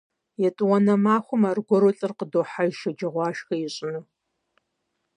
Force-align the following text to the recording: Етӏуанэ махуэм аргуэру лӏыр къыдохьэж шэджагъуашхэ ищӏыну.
Етӏуанэ 0.47 0.95
махуэм 1.03 1.43
аргуэру 1.49 1.91
лӏыр 1.95 2.11
къыдохьэж 2.17 2.71
шэджагъуашхэ 2.79 3.55
ищӏыну. 3.65 4.05